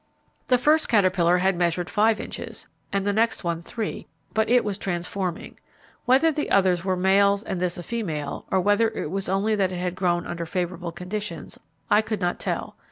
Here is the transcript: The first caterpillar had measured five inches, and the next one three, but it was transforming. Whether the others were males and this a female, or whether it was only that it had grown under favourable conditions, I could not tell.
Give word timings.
The 0.47 0.57
first 0.57 0.89
caterpillar 0.89 1.37
had 1.37 1.55
measured 1.55 1.87
five 1.87 2.19
inches, 2.19 2.67
and 2.91 3.05
the 3.05 3.13
next 3.13 3.43
one 3.43 3.61
three, 3.61 4.07
but 4.33 4.49
it 4.49 4.63
was 4.65 4.79
transforming. 4.79 5.59
Whether 6.05 6.31
the 6.31 6.49
others 6.49 6.83
were 6.83 6.95
males 6.95 7.43
and 7.43 7.59
this 7.61 7.77
a 7.77 7.83
female, 7.83 8.45
or 8.49 8.59
whether 8.59 8.89
it 8.89 9.11
was 9.11 9.29
only 9.29 9.53
that 9.53 9.71
it 9.71 9.77
had 9.77 9.93
grown 9.93 10.25
under 10.25 10.47
favourable 10.47 10.91
conditions, 10.91 11.59
I 11.91 12.01
could 12.01 12.19
not 12.19 12.39
tell. 12.39 12.77